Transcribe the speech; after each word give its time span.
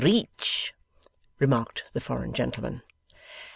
'Reetch,' 0.03 0.73
remarked 1.37 1.83
the 1.93 2.01
foreign 2.01 2.33
gentleman. 2.33 2.81